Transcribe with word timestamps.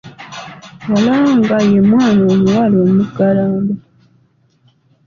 Walaanga 0.91 1.57
ye 1.69 1.79
mwana 1.89 2.21
omuwala 2.33 2.77
omuggalanda. 2.87 3.73